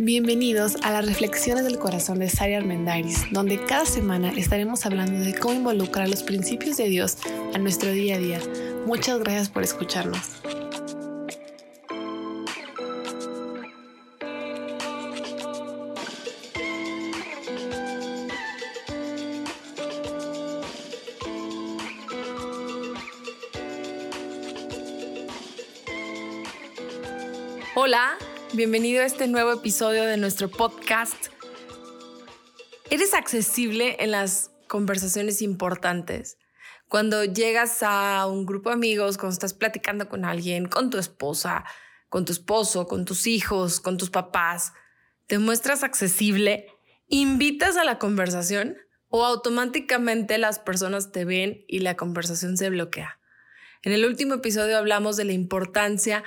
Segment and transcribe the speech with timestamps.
[0.00, 5.34] Bienvenidos a las Reflexiones del Corazón de Sari Armendariz, donde cada semana estaremos hablando de
[5.34, 7.18] cómo involucrar los principios de Dios
[7.52, 8.40] a nuestro día a día.
[8.86, 10.20] Muchas gracias por escucharnos.
[28.58, 31.28] Bienvenido a este nuevo episodio de nuestro podcast.
[32.90, 36.38] ¿Eres accesible en las conversaciones importantes?
[36.88, 41.64] Cuando llegas a un grupo de amigos, cuando estás platicando con alguien, con tu esposa,
[42.08, 44.72] con tu esposo, con tus hijos, con tus papás,
[45.28, 46.66] ¿te muestras accesible?
[47.06, 53.20] ¿Invitas a la conversación o automáticamente las personas te ven y la conversación se bloquea?
[53.84, 56.24] En el último episodio hablamos de la importancia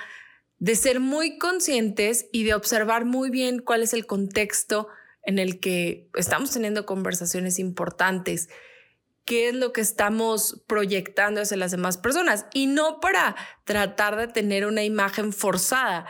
[0.62, 4.86] de ser muy conscientes y de observar muy bien cuál es el contexto
[5.24, 8.48] en el que estamos teniendo conversaciones importantes,
[9.24, 14.28] qué es lo que estamos proyectando hacia las demás personas y no para tratar de
[14.28, 16.06] tener una imagen forzada,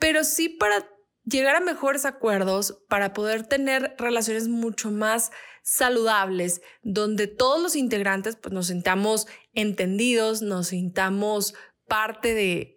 [0.00, 0.88] pero sí para
[1.24, 5.30] llegar a mejores acuerdos, para poder tener relaciones mucho más
[5.62, 11.54] saludables, donde todos los integrantes pues, nos sintamos entendidos, nos sintamos
[11.86, 12.75] parte de,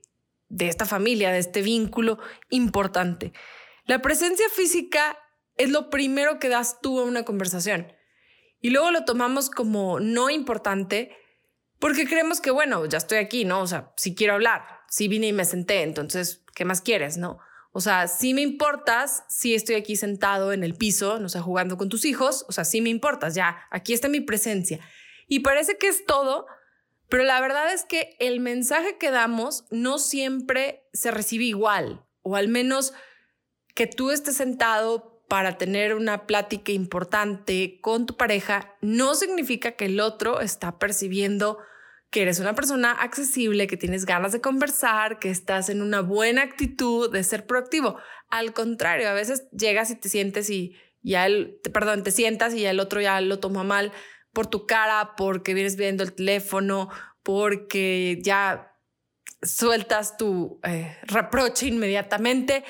[0.50, 2.19] de esta familia, de este vínculo
[2.50, 3.33] importante.
[3.86, 5.17] La presencia física
[5.55, 7.94] es lo primero que das tú a una conversación
[8.61, 11.16] y luego lo tomamos como no importante
[11.80, 13.61] porque creemos que, bueno, ya estoy aquí, ¿no?
[13.61, 17.39] O sea, si quiero hablar, si vine y me senté, entonces, ¿qué más quieres, no?
[17.72, 21.77] O sea, si me importas, si estoy aquí sentado en el piso, no sé, jugando
[21.77, 24.80] con tus hijos, o sea, si me importas, ya, aquí está mi presencia.
[25.27, 26.47] Y parece que es todo,
[27.10, 32.36] pero la verdad es que el mensaje que damos no siempre se recibe igual, o
[32.36, 32.94] al menos
[33.74, 39.86] que tú estés sentado para tener una plática importante con tu pareja, no significa que
[39.86, 41.60] el otro está percibiendo
[42.10, 46.42] que eres una persona accesible, que tienes ganas de conversar, que estás en una buena
[46.42, 47.98] actitud de ser proactivo.
[48.30, 52.62] Al contrario, a veces llegas y te sientes y ya el, perdón, te sientas y
[52.62, 53.92] ya el otro ya lo toma mal
[54.33, 56.89] por tu cara, porque vienes viendo el teléfono,
[57.24, 58.76] porque ya
[59.42, 62.64] sueltas tu eh, reproche inmediatamente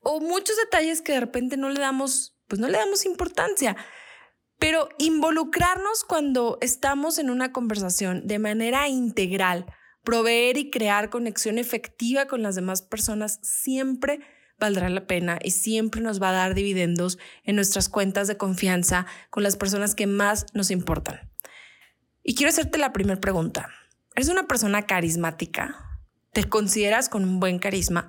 [0.00, 3.76] o muchos detalles que de repente no le damos, pues no le damos importancia.
[4.58, 9.66] Pero involucrarnos cuando estamos en una conversación de manera integral,
[10.04, 14.20] proveer y crear conexión efectiva con las demás personas siempre
[14.58, 19.06] valdrá la pena y siempre nos va a dar dividendos en nuestras cuentas de confianza
[19.30, 21.32] con las personas que más nos importan.
[22.22, 23.68] Y quiero hacerte la primera pregunta.
[24.14, 25.98] ¿Eres una persona carismática?
[26.32, 28.06] ¿Te consideras con un buen carisma?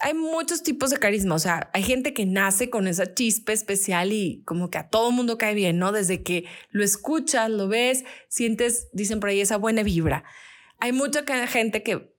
[0.00, 4.12] Hay muchos tipos de carisma, o sea, hay gente que nace con esa chispa especial
[4.12, 5.92] y como que a todo mundo cae bien, ¿no?
[5.92, 10.24] Desde que lo escuchas, lo ves, sientes, dicen por ahí, esa buena vibra.
[10.78, 12.14] Hay mucha gente que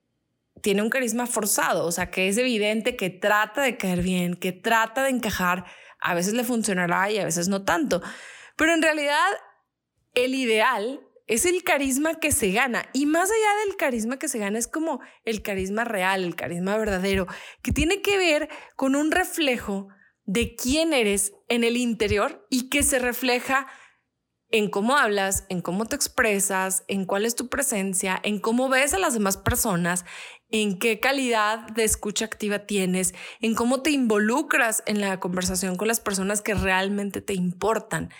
[0.62, 4.52] tiene un carisma forzado, o sea, que es evidente que trata de caer bien, que
[4.52, 5.64] trata de encajar,
[6.00, 8.02] a veces le funcionará y a veces no tanto,
[8.56, 9.26] pero en realidad
[10.14, 14.38] el ideal es el carisma que se gana y más allá del carisma que se
[14.38, 17.26] gana es como el carisma real, el carisma verdadero,
[17.62, 19.88] que tiene que ver con un reflejo
[20.24, 23.66] de quién eres en el interior y que se refleja
[24.50, 28.94] en cómo hablas, en cómo te expresas, en cuál es tu presencia, en cómo ves
[28.94, 30.04] a las demás personas,
[30.50, 35.88] en qué calidad de escucha activa tienes, en cómo te involucras en la conversación con
[35.88, 38.10] las personas que realmente te importan.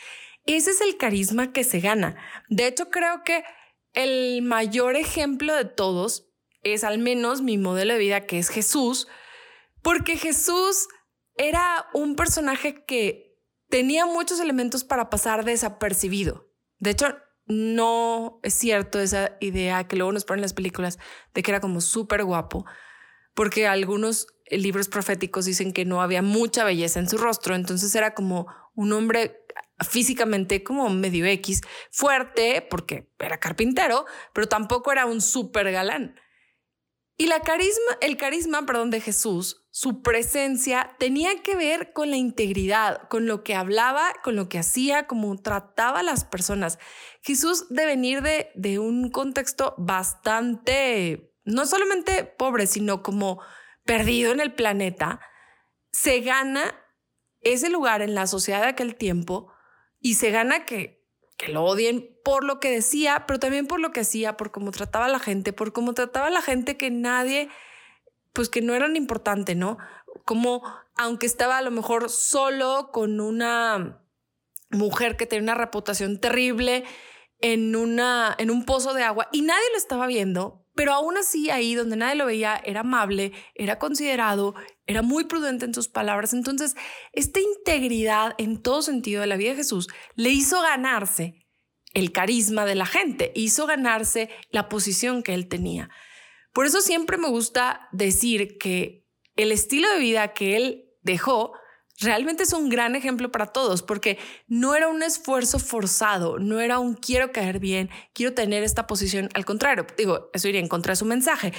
[0.46, 2.16] Ese es el carisma que se gana.
[2.48, 3.44] De hecho, creo que
[3.92, 6.28] el mayor ejemplo de todos
[6.62, 9.08] es al menos mi modelo de vida, que es Jesús,
[9.82, 10.88] porque Jesús
[11.34, 13.36] era un personaje que
[13.68, 16.48] tenía muchos elementos para pasar desapercibido.
[16.78, 20.98] De hecho, no es cierto esa idea que luego nos ponen las películas
[21.34, 22.64] de que era como súper guapo,
[23.34, 28.14] porque algunos libros proféticos dicen que no había mucha belleza en su rostro, entonces era
[28.14, 29.44] como un hombre
[29.84, 36.18] físicamente como medio X, fuerte, porque era carpintero, pero tampoco era un súper galán.
[37.18, 42.16] Y la carisma, el carisma, perdón, de Jesús, su presencia tenía que ver con la
[42.16, 46.78] integridad, con lo que hablaba, con lo que hacía, cómo trataba a las personas.
[47.22, 53.40] Jesús de venir de, de un contexto bastante, no solamente pobre, sino como
[53.84, 55.20] perdido en el planeta,
[55.90, 56.74] se gana
[57.40, 59.52] ese lugar en la sociedad de aquel tiempo
[60.06, 61.04] y se gana que
[61.48, 65.06] lo odien por lo que decía, pero también por lo que hacía, por cómo trataba
[65.06, 67.48] a la gente, por cómo trataba a la gente que nadie,
[68.32, 69.78] pues que no eran importante, ¿no?
[70.24, 70.62] como
[70.96, 74.00] aunque estaba a lo mejor solo con una
[74.70, 76.84] mujer que tenía una reputación terrible
[77.40, 81.50] en, una, en un pozo de agua y nadie lo estaba viendo, pero aún así
[81.50, 84.54] ahí donde nadie lo veía era amable, era considerado,
[84.86, 86.34] era muy prudente en sus palabras.
[86.34, 86.76] Entonces,
[87.12, 91.46] esta integridad en todo sentido de la vida de Jesús le hizo ganarse
[91.94, 95.88] el carisma de la gente, hizo ganarse la posición que él tenía.
[96.52, 101.54] Por eso siempre me gusta decir que el estilo de vida que él dejó
[102.00, 106.78] realmente es un gran ejemplo para todos, porque no era un esfuerzo forzado, no era
[106.78, 109.28] un quiero caer bien, quiero tener esta posición.
[109.34, 111.52] Al contrario, digo, eso iría en contra de su mensaje,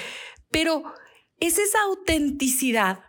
[0.51, 0.83] pero
[1.39, 2.99] es esa autenticidad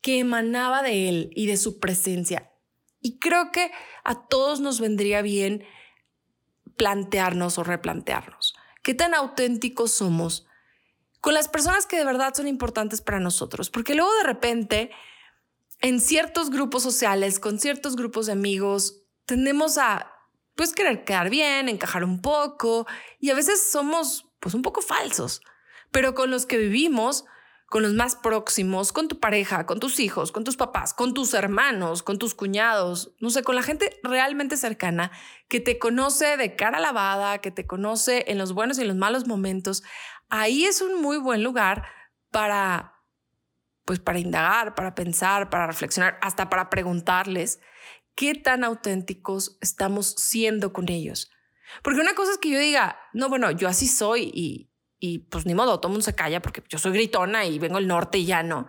[0.00, 2.52] que emanaba de él y de su presencia.
[3.00, 3.70] Y creo que
[4.04, 5.64] a todos nos vendría bien
[6.76, 8.54] plantearnos o replantearnos
[8.88, 10.46] qué tan auténticos somos
[11.20, 14.90] con las personas que de verdad son importantes para nosotros, porque luego de repente
[15.80, 20.12] en ciertos grupos sociales, con ciertos grupos de amigos, tendemos a
[20.56, 22.86] pues querer quedar bien, encajar un poco
[23.20, 25.40] y a veces somos pues un poco falsos,
[25.92, 27.24] pero con los que vivimos,
[27.68, 31.34] con los más próximos, con tu pareja, con tus hijos, con tus papás, con tus
[31.34, 35.12] hermanos, con tus cuñados, no sé, con la gente realmente cercana
[35.48, 38.96] que te conoce de cara lavada, que te conoce en los buenos y en los
[38.96, 39.84] malos momentos,
[40.28, 41.84] ahí es un muy buen lugar
[42.30, 42.97] para
[43.88, 47.58] pues para indagar, para pensar, para reflexionar, hasta para preguntarles
[48.14, 51.30] qué tan auténticos estamos siendo con ellos.
[51.82, 55.46] Porque una cosa es que yo diga, no, bueno, yo así soy y, y pues
[55.46, 58.26] ni modo, todo mundo se calla porque yo soy gritona y vengo del norte y
[58.26, 58.68] ya no.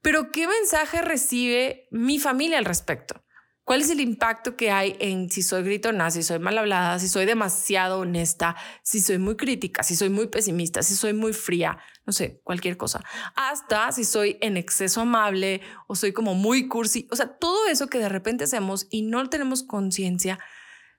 [0.00, 3.22] Pero ¿qué mensaje recibe mi familia al respecto?
[3.64, 7.08] ¿Cuál es el impacto que hay en si soy gritona, si soy mal hablada, si
[7.08, 11.78] soy demasiado honesta, si soy muy crítica, si soy muy pesimista, si soy muy fría,
[12.04, 13.02] no sé, cualquier cosa?
[13.34, 17.08] Hasta si soy en exceso amable o soy como muy cursi.
[17.10, 20.38] O sea, todo eso que de repente hacemos y no tenemos conciencia,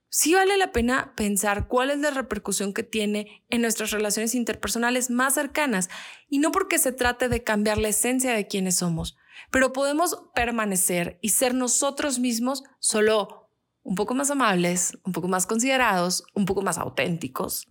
[0.10, 5.12] sí vale la pena pensar cuál es la repercusión que tiene en nuestras relaciones interpersonales
[5.12, 5.90] más cercanas.
[6.30, 9.18] Y no porque se trate de cambiar la esencia de quienes somos
[9.52, 13.50] pero podemos permanecer y ser nosotros mismos solo
[13.84, 17.68] un poco más amables, un poco más considerados, un poco más auténticos,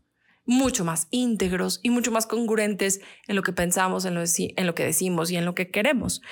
[0.47, 5.31] mucho más íntegros y mucho más congruentes en lo que pensamos, en lo, que decimos
[5.31, 6.23] y en lo que queremos.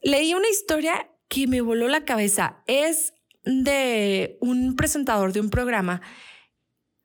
[0.00, 2.62] Leí una historia que me voló la cabeza.
[2.66, 3.14] Es
[3.44, 6.00] de un presentador de un programa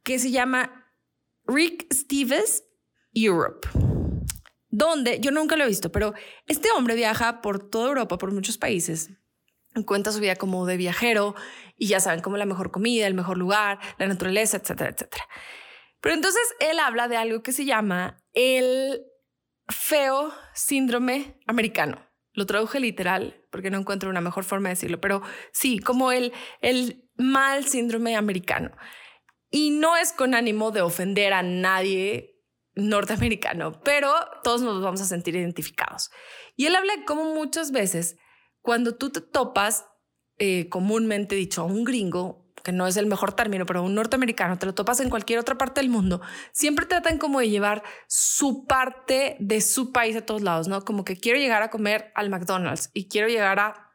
[0.03, 0.91] que se llama
[1.45, 2.63] Rick Stevens
[3.13, 3.67] Europe
[4.77, 6.13] donde yo nunca lo he visto, pero
[6.47, 9.09] este hombre viaja por toda Europa, por muchos países.
[9.85, 11.35] Cuenta su vida como de viajero
[11.77, 15.23] y ya saben, como la mejor comida, el mejor lugar, la naturaleza, etcétera, etcétera.
[16.01, 19.01] Pero entonces él habla de algo que se llama el
[19.67, 22.05] feo síndrome americano.
[22.33, 25.21] Lo traduje literal porque no encuentro una mejor forma de decirlo, pero
[25.53, 28.71] sí, como el, el mal síndrome americano.
[29.49, 32.34] Y no es con ánimo de ofender a nadie
[32.75, 34.13] norteamericano, pero
[34.43, 36.11] todos nos vamos a sentir identificados.
[36.55, 38.17] Y él habla de cómo muchas veces
[38.61, 39.85] cuando tú te topas,
[40.37, 44.57] eh, comúnmente dicho, a un gringo, que no es el mejor término, pero un norteamericano,
[44.57, 46.19] te lo topas en cualquier otra parte del mundo,
[46.51, 50.83] siempre tratan como de llevar su parte de su país a todos lados, ¿no?
[50.83, 53.85] Como que quiero llegar a comer al McDonald's y quiero llegar a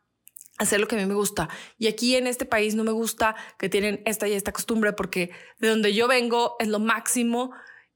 [0.59, 1.49] hacer lo que a mí me gusta.
[1.79, 5.33] Y aquí en este país no me gusta que tienen esta y esta costumbre porque
[5.59, 7.51] de donde yo vengo es lo máximo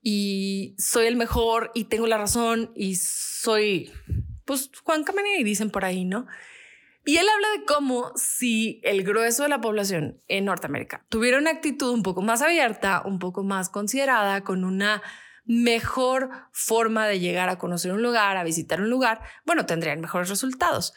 [0.07, 3.91] y soy el mejor y tengo la razón y soy,
[4.45, 5.03] pues, Juan
[5.39, 6.27] y dicen por ahí, ¿no?
[7.07, 11.51] Y él habla de cómo si el grueso de la población en Norteamérica tuviera una
[11.51, 15.03] actitud un poco más abierta, un poco más considerada, con una
[15.47, 20.29] mejor forma de llegar a conocer un lugar, a visitar un lugar, bueno, tendrían mejores
[20.29, 20.93] resultados.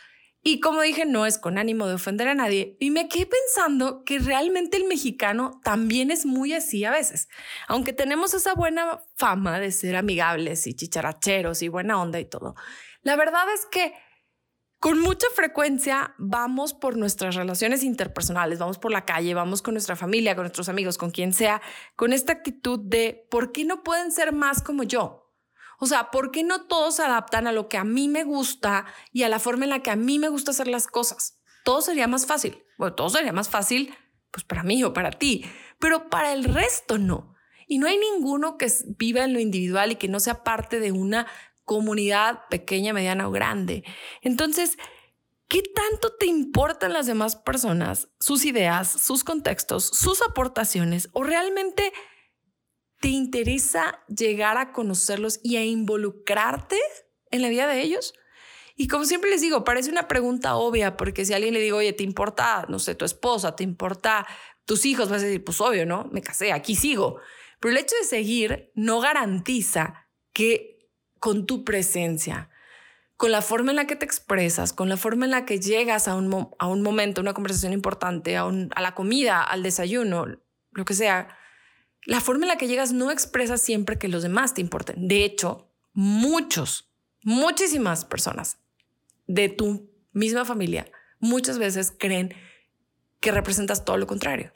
[0.48, 2.78] Y como dije, no es con ánimo de ofender a nadie.
[2.80, 7.28] Y me quedé pensando que realmente el mexicano también es muy así a veces.
[7.68, 12.56] Aunque tenemos esa buena fama de ser amigables y chicharacheros y buena onda y todo.
[13.02, 13.94] La verdad es que
[14.80, 19.98] con mucha frecuencia vamos por nuestras relaciones interpersonales, vamos por la calle, vamos con nuestra
[19.98, 21.62] familia, con nuestros amigos, con quien sea,
[21.98, 25.27] con esta actitud de ¿por qué no pueden ser más como yo?
[25.78, 28.86] O sea, ¿por qué no todos se adaptan a lo que a mí me gusta
[29.12, 31.40] y a la forma en la que a mí me gusta hacer las cosas?
[31.64, 32.64] Todo sería más fácil.
[32.78, 33.94] Bueno, todo sería más fácil,
[34.32, 35.46] pues para mí o para ti,
[35.80, 37.36] pero para el resto no.
[37.68, 40.92] Y no hay ninguno que viva en lo individual y que no sea parte de
[40.92, 41.28] una
[41.64, 43.84] comunidad pequeña, mediana o grande.
[44.22, 44.78] Entonces,
[45.50, 51.92] ¿qué tanto te importan las demás personas, sus ideas, sus contextos, sus aportaciones o realmente
[53.00, 56.78] ¿Te interesa llegar a conocerlos y a involucrarte
[57.32, 58.14] en la vida de ellos?
[58.76, 61.94] Y como siempre les digo, parece una pregunta obvia, porque si alguien le digo, oye,
[61.94, 64.28] ¿te importa, no sé, tu esposa, te importa
[64.66, 65.10] tus hijos?
[65.10, 66.08] Vas a decir, pues obvio, ¿no?
[66.12, 67.20] Me casé, aquí sigo.
[67.60, 72.52] Pero el hecho de seguir no garantiza que con tu presencia,
[73.16, 76.08] con la forma en la que te expresas, con la forma en la que llegas
[76.08, 80.28] a un, a un momento, una conversación importante, a, a la comida, al desayuno,
[80.72, 81.36] lo que sea,
[82.08, 85.10] la forma en la que llegas no expresa siempre que los demás te importen.
[85.10, 86.90] De hecho, muchos,
[87.22, 88.60] muchísimas personas
[89.28, 92.34] de tu misma familia muchas veces creen
[93.20, 94.54] que representas todo lo contrario.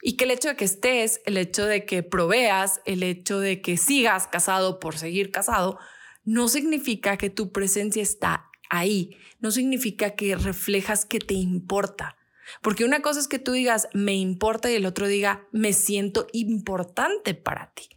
[0.00, 3.60] Y que el hecho de que estés, el hecho de que proveas, el hecho de
[3.60, 5.78] que sigas casado por seguir casado,
[6.24, 12.16] no significa que tu presencia está ahí, no significa que reflejas que te importa.
[12.62, 16.26] Porque una cosa es que tú digas me importa y el otro diga me siento
[16.32, 17.88] importante para ti.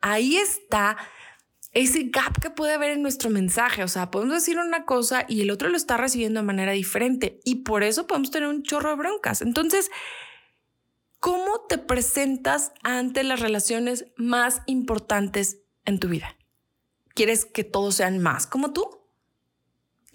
[0.00, 0.96] Ahí está
[1.72, 3.82] ese gap que puede haber en nuestro mensaje.
[3.82, 7.40] O sea, podemos decir una cosa y el otro lo está recibiendo de manera diferente
[7.44, 9.42] y por eso podemos tener un chorro de broncas.
[9.42, 9.90] Entonces,
[11.18, 16.36] ¿cómo te presentas ante las relaciones más importantes en tu vida?
[17.14, 19.03] ¿Quieres que todos sean más como tú?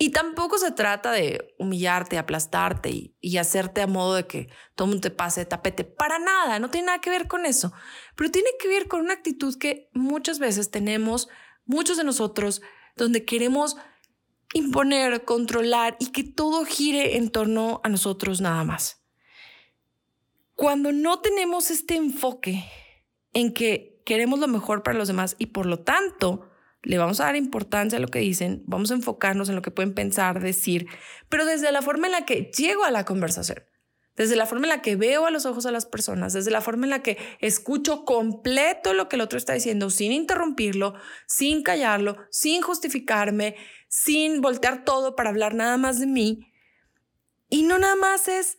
[0.02, 4.92] Y tampoco se trata de humillarte, aplastarte y, hacerte a modo de que todo el
[4.92, 5.84] mundo te pase de tapete.
[5.84, 7.74] Para nada, no tiene nada que ver con eso.
[8.16, 11.28] Pero tiene que ver con una actitud que muchas veces tenemos,
[11.66, 12.62] muchos de nosotros,
[12.96, 13.76] donde queremos
[14.54, 19.04] imponer, controlar y que todo gire en torno a nosotros nada más.
[20.56, 22.64] Cuando no tenemos este enfoque
[23.34, 26.49] en que queremos lo mejor para los demás y por lo tanto
[26.84, 29.72] le vamos a dar importancia a lo que dicen, vamos a enfocarnos en lo que
[29.72, 30.88] pueden pensar, decir,
[31.28, 33.64] pero desde la forma en la que llego a la conversación,
[34.16, 36.62] desde la forma en la que veo a los ojos a las personas, desde la
[36.62, 40.94] forma en la que escucho completo lo que el otro está diciendo sin interrumpirlo,
[41.26, 43.56] sin callarlo, sin justificarme,
[43.88, 46.52] sin voltear todo para hablar nada más de mí.
[47.50, 48.58] Y no nada más es,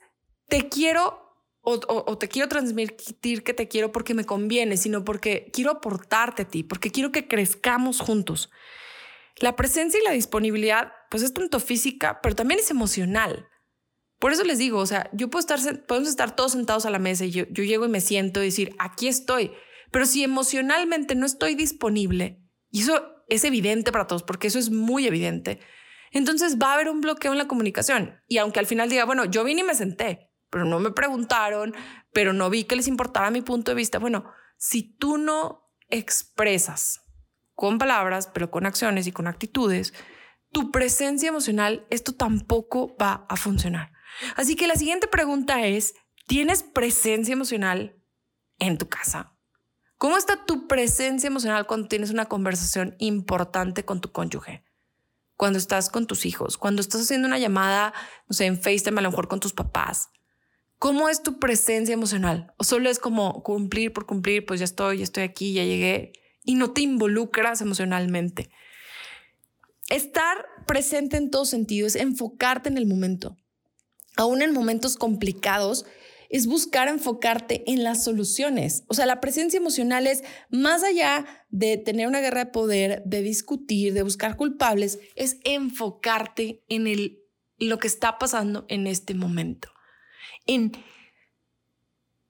[0.49, 1.30] te quiero
[1.73, 6.49] o, te quiero transmitir que te quiero porque me conviene, sino porque quiero aportarte a
[6.49, 8.51] ti, porque quiero que crezcamos juntos.
[9.37, 13.49] La presencia y la disponibilidad, pues es tanto física, pero también es emocional.
[14.19, 16.99] Por eso les digo, o sea, yo puedo estar, podemos estar todos sentados a la
[16.99, 19.53] mesa y yo, yo llego y me siento y decir, aquí estoy.
[19.91, 24.71] Pero si emocionalmente no estoy disponible, y eso es evidente para todos, porque eso es
[24.71, 25.61] muy evidente,
[26.13, 28.21] entonces va a haber un bloqueo en la comunicación.
[28.29, 31.75] Y aunque al final diga, bueno, yo vine y me senté, pero no me preguntaron,
[32.13, 33.99] pero no vi que les importara mi punto de vista.
[33.99, 34.25] Bueno,
[34.59, 37.03] si tú no expresas
[37.55, 39.95] con palabras, pero con acciones y con actitudes,
[40.53, 43.93] tu presencia emocional, esto tampoco va a funcionar.
[44.37, 45.95] Así que la siguiente pregunta es,
[46.27, 47.97] ¿tienes presencia emocional
[48.59, 49.37] en tu casa?
[49.97, 54.65] ¿Cómo está tu presencia emocional cuando tienes una conversación importante con tu cónyuge?
[55.37, 57.93] Cuando estás con tus hijos, cuando estás haciendo una llamada,
[58.27, 60.11] no sé, en FaceTime a lo mejor con tus papás,
[60.81, 62.55] ¿Cómo es tu presencia emocional?
[62.57, 66.13] ¿O solo es como cumplir por cumplir, pues ya estoy, ya estoy aquí, ya llegué
[66.43, 68.49] y no te involucras emocionalmente?
[69.91, 73.37] Estar presente en todo sentido es enfocarte en el momento.
[74.17, 75.85] Aún en momentos complicados,
[76.31, 78.85] es buscar enfocarte en las soluciones.
[78.87, 83.21] O sea, la presencia emocional es más allá de tener una guerra de poder, de
[83.21, 87.23] discutir, de buscar culpables, es enfocarte en el,
[87.59, 89.70] lo que está pasando en este momento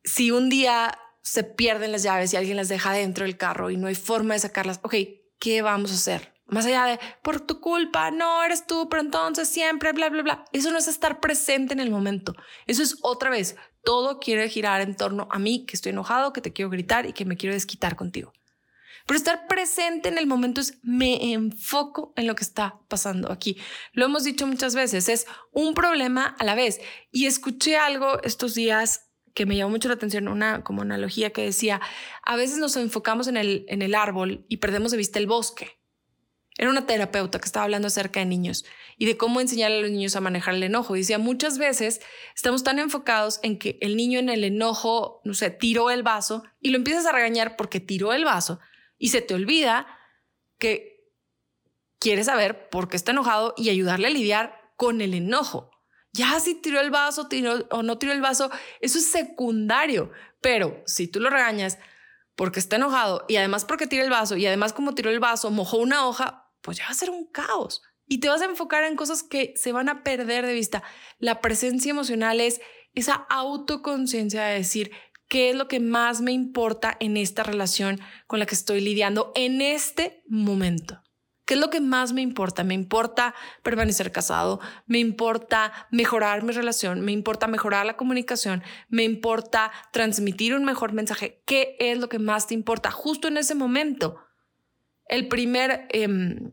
[0.05, 3.77] si un día se pierden las llaves y alguien las deja dentro del carro y
[3.77, 4.95] no hay forma de sacarlas, ok,
[5.39, 6.35] ¿qué vamos a hacer?
[6.47, 10.45] Más allá de por tu culpa, no eres tú, pero entonces siempre, bla, bla, bla.
[10.53, 12.35] Eso no es estar presente en el momento.
[12.67, 16.41] Eso es otra vez, todo quiere girar en torno a mí, que estoy enojado, que
[16.41, 18.33] te quiero gritar y que me quiero desquitar contigo.
[19.07, 23.57] Pero estar presente en el momento es me enfoco en lo que está pasando aquí.
[23.93, 26.81] Lo hemos dicho muchas veces, es un problema a la vez.
[27.11, 31.45] Y escuché algo estos días que me llamó mucho la atención, una como analogía que
[31.45, 31.81] decía,
[32.25, 35.81] a veces nos enfocamos en el, en el árbol y perdemos de vista el bosque.
[36.59, 38.67] Era una terapeuta que estaba hablando acerca de niños
[38.99, 40.95] y de cómo enseñar a los niños a manejar el enojo.
[40.95, 42.03] decía, muchas veces
[42.35, 46.43] estamos tan enfocados en que el niño en el enojo, no sé, tiró el vaso
[46.61, 48.61] y lo empiezas a regañar porque tiró el vaso
[49.01, 49.89] y se te olvida
[50.59, 51.11] que
[51.99, 55.71] quieres saber por qué está enojado y ayudarle a lidiar con el enojo.
[56.13, 60.13] Ya si tiró el vaso tiró, o no tiró el vaso, eso es secundario.
[60.41, 61.79] Pero si tú lo regañas
[62.37, 65.51] porque está enojado y además porque tiró el vaso y además como tiró el vaso,
[65.51, 67.83] mojó una hoja, pues ya va a ser un caos.
[68.07, 70.83] Y te vas a enfocar en cosas que se van a perder de vista.
[71.19, 72.61] La presencia emocional es
[72.93, 74.91] esa autoconciencia de decir,
[75.31, 79.33] qué es lo que más me importa en esta relación con la que estoy lidiando
[79.37, 81.01] en este momento.
[81.47, 82.65] ¿Qué es lo que más me importa?
[82.65, 89.05] Me importa permanecer casado, me importa mejorar mi relación, me importa mejorar la comunicación, me
[89.05, 91.43] importa transmitir un mejor mensaje.
[91.47, 94.19] ¿Qué es lo que más te importa justo en ese momento?
[95.07, 96.53] El primer em,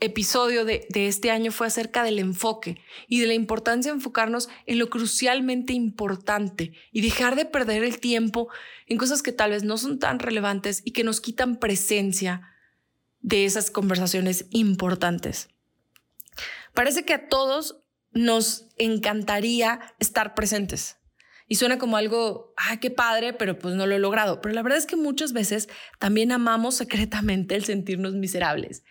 [0.00, 4.78] episodio de, este año fue acerca del enfoque y de la importancia de enfocarnos en
[4.78, 8.48] lo crucialmente importante y dejar de perder el tiempo
[8.86, 12.42] en cosas que tal vez no son tan relevantes y que nos quitan presencia
[13.20, 15.48] de esas conversaciones importantes.
[16.74, 20.97] Parece que a todos nos encantaría estar presentes.
[21.48, 24.40] Y suena como algo, ay, qué padre, pero pues no lo he logrado.
[24.40, 28.84] Pero la verdad es que muchas veces también amamos secretamente el sentirnos miserables,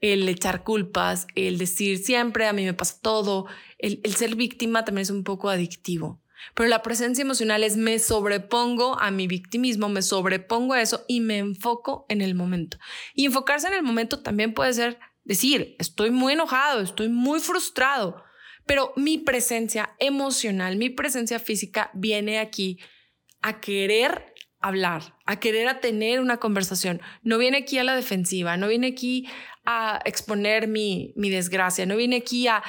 [0.00, 3.46] el echar culpas, el decir siempre a mí me pasa todo,
[3.78, 6.20] el, el ser víctima también es un poco adictivo.
[6.54, 11.20] Pero la presencia emocional es me sobrepongo a mi victimismo, me sobrepongo a eso y
[11.20, 12.78] me enfoco en el momento.
[13.14, 18.22] Y enfocarse en el momento también puede ser decir, estoy muy enojado, estoy muy frustrado,
[18.70, 22.78] pero mi presencia emocional, mi presencia física viene aquí
[23.42, 27.02] a querer hablar, a querer a tener una conversación.
[27.24, 29.26] No viene aquí a la defensiva, no viene aquí
[29.64, 32.62] a exponer mi, mi desgracia, no viene aquí a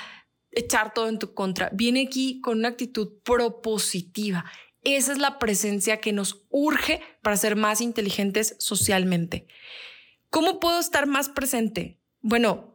[0.50, 4.46] echar todo en tu contra, viene aquí con una actitud propositiva.
[4.82, 9.46] Esa es la presencia que nos urge para ser más inteligentes socialmente.
[10.32, 12.00] ¿Cómo puedo estar más presente?
[12.22, 12.71] Bueno,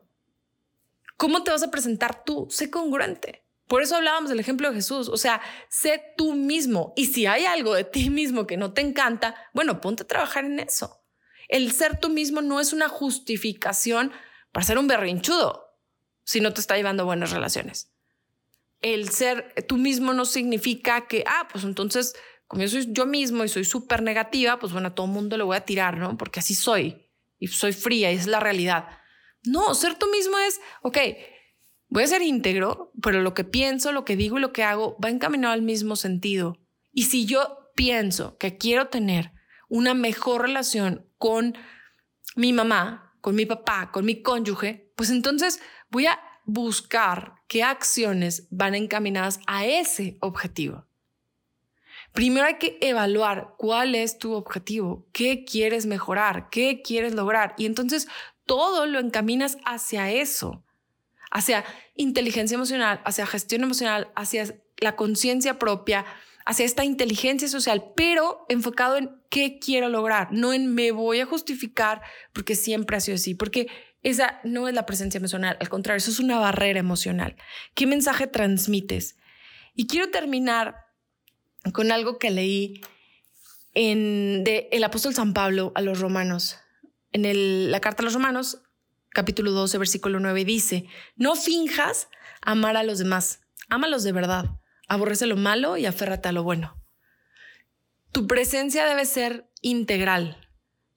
[1.16, 2.46] ¿cómo te vas a presentar tú?
[2.50, 3.46] Sé congruente.
[3.68, 6.92] Por eso hablábamos del ejemplo de Jesús, o sea, sé tú mismo.
[6.96, 10.44] Y si hay algo de ti mismo que no te encanta, bueno, ponte a trabajar
[10.44, 11.02] en eso.
[11.48, 14.12] El ser tú mismo no es una justificación
[14.52, 15.64] para ser un berrinchudo
[16.24, 17.92] si no te está llevando buenas relaciones.
[18.82, 22.14] El ser tú mismo no significa que, ah, pues entonces,
[22.46, 25.44] como yo soy yo mismo y soy súper negativa, pues bueno, a todo mundo le
[25.44, 26.16] voy a tirar, ¿no?
[26.16, 27.08] Porque así soy
[27.38, 28.88] y soy fría y es la realidad.
[29.46, 30.98] No, ser tú mismo es, ok,
[31.88, 34.96] voy a ser íntegro, pero lo que pienso, lo que digo y lo que hago
[35.02, 36.58] va encaminado al mismo sentido.
[36.92, 39.32] Y si yo pienso que quiero tener
[39.68, 41.56] una mejor relación con
[42.34, 48.46] mi mamá, con mi papá, con mi cónyuge, pues entonces voy a buscar qué acciones
[48.50, 50.86] van encaminadas a ese objetivo.
[52.12, 57.54] Primero hay que evaluar cuál es tu objetivo, qué quieres mejorar, qué quieres lograr.
[57.58, 58.08] Y entonces
[58.46, 60.64] todo lo encaminas hacia eso,
[61.30, 66.04] hacia inteligencia emocional, hacia gestión emocional, hacia la conciencia propia,
[66.44, 71.26] hacia esta inteligencia social, pero enfocado en qué quiero lograr, no en me voy a
[71.26, 73.66] justificar porque siempre ha sido así, porque
[74.02, 77.36] esa no es la presencia emocional, al contrario, eso es una barrera emocional.
[77.74, 79.16] ¿Qué mensaje transmites?
[79.74, 80.76] Y quiero terminar
[81.72, 82.80] con algo que leí
[83.74, 86.58] en el apóstol San Pablo a los romanos.
[87.12, 88.62] En la carta a los romanos,
[89.10, 92.08] capítulo 12, versículo 9, dice, no finjas
[92.42, 96.82] amar a los demás, ámalos de verdad, aborrece lo malo y aférrate a lo bueno.
[98.12, 100.46] Tu presencia debe ser integral,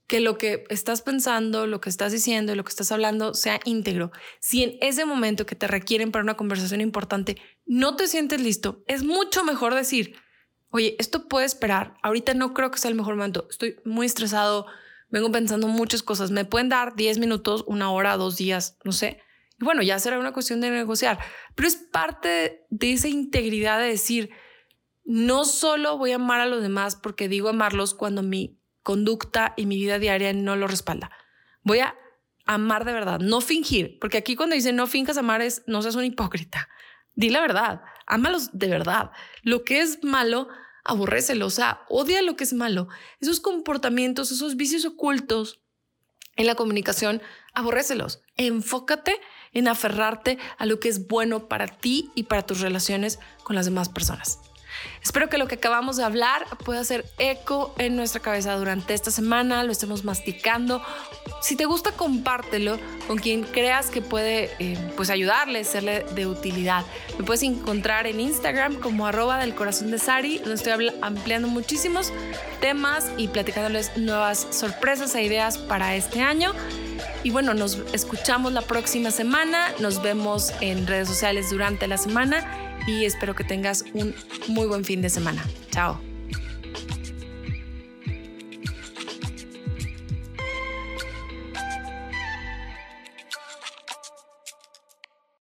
[0.09, 4.11] que lo que estás pensando, lo que estás diciendo, lo que estás hablando sea íntegro.
[4.39, 8.83] Si en ese momento que te requieren para una conversación importante no te sientes listo,
[8.87, 10.15] es mucho mejor decir,
[10.71, 14.65] oye, esto puede esperar, ahorita no creo que sea el mejor momento, estoy muy estresado,
[15.09, 19.21] vengo pensando muchas cosas, me pueden dar 10 minutos, una hora, dos días, no sé.
[19.59, 21.19] Y bueno, ya será una cuestión de negociar,
[21.55, 24.29] pero es parte de esa integridad de decir,
[25.03, 29.65] no solo voy a amar a los demás porque digo amarlos cuando mi conducta y
[29.65, 31.11] mi vida diaria no lo respalda.
[31.63, 31.95] Voy a
[32.45, 35.95] amar de verdad, no fingir, porque aquí cuando dicen no finjas amar es no seas
[35.95, 36.69] un hipócrita.
[37.13, 39.11] Di la verdad, ámalos de verdad.
[39.43, 40.47] Lo que es malo,
[40.83, 42.87] aborrécelo, o sea, odia lo que es malo.
[43.19, 45.61] Esos comportamientos, esos vicios ocultos
[46.35, 47.21] en la comunicación,
[47.53, 48.21] aborrécelos.
[48.37, 49.19] Enfócate
[49.53, 53.65] en aferrarte a lo que es bueno para ti y para tus relaciones con las
[53.65, 54.39] demás personas.
[55.03, 59.11] Espero que lo que acabamos de hablar pueda hacer eco en nuestra cabeza durante esta
[59.11, 60.81] semana, lo estemos masticando.
[61.41, 66.85] Si te gusta, compártelo con quien creas que puede eh, pues ayudarle, serle de utilidad.
[67.17, 72.11] Me puedes encontrar en Instagram como arroba del corazón de Sari, donde estoy ampliando muchísimos
[72.59, 76.53] temas y platicándoles nuevas sorpresas e ideas para este año.
[77.23, 82.45] Y bueno, nos escuchamos la próxima semana, nos vemos en redes sociales durante la semana
[82.87, 84.15] y espero que tengas un
[84.47, 85.45] muy buen fin de semana.
[85.71, 86.08] Chao.